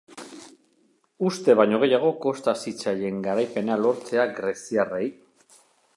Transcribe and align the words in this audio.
Uste 1.29 1.55
baino 1.59 1.81
gehiago 1.83 2.09
kosta 2.25 2.55
zitzaien 2.63 3.19
garaipena 3.29 3.77
lortzea 3.85 4.29
greziarrei. 4.41 5.07